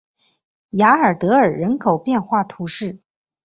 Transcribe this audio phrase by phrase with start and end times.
[0.71, 3.01] 雅尔德尔人口变化图示